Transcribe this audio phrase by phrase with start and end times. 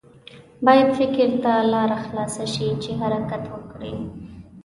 [0.65, 3.95] باید فکر ته لاره خلاصه شي چې حرکت وکړي.